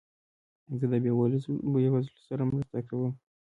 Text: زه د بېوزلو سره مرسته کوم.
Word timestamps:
زه 0.79 0.85
د 0.91 0.93
بېوزلو 1.03 2.01
سره 2.27 2.43
مرسته 2.49 2.79
کوم. 2.89 3.11